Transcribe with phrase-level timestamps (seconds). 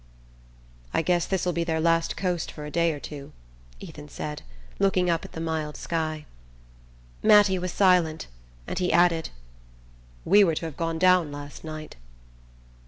[0.95, 3.33] "I guess this'll be their last coast for a day or two,"
[3.79, 4.41] Ethan said,
[4.79, 6.25] looking up at the mild sky.
[7.21, 8.25] Mattie was silent,
[8.65, 9.29] and he added:
[10.25, 11.97] "We were to have gone down last night."